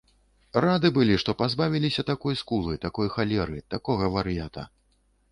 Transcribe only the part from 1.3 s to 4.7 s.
пазбавіліся такой скулы, такой халеры, такога вар'ята.